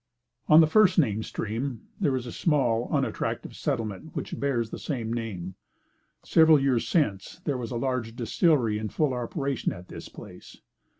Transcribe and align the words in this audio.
On 0.47 0.61
the 0.61 0.65
first 0.65 0.97
named 0.97 1.25
stream, 1.25 1.81
there 1.99 2.15
is 2.15 2.25
a 2.25 2.31
small 2.31 2.87
and 2.87 3.05
unattractive 3.05 3.55
settlement, 3.55 4.15
which 4.15 4.39
bears 4.39 4.71
the 4.71 4.79
same 4.79 5.13
name. 5.13 5.53
Several 6.23 6.59
years 6.59 6.87
since, 6.87 7.39
there 7.45 7.53
was 7.55 7.69
a 7.69 7.75
large 7.77 8.15
distillery 8.15 8.79
in 8.79 8.89
full 8.89 9.13
operation 9.13 9.71
at 9.71 9.89
this 9.89 10.09
place. 10.09 10.59